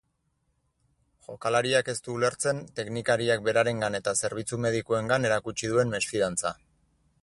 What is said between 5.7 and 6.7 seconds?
duen mesfidantza.